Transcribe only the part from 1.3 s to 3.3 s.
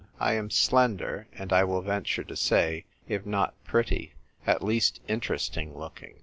and, I will venture to say, if